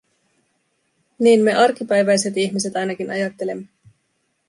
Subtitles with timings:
[1.19, 3.67] Niin me arkipäiväiset ihmiset ainakin ajattelemme.